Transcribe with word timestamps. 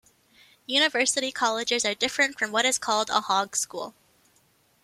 University 0.65 1.31
Colleges 1.31 1.85
are 1.85 1.93
different 1.93 2.39
from 2.39 2.51
what 2.51 2.65
is 2.65 2.79
called 2.79 3.11
a 3.11 3.21
Hogeschool. 3.21 3.93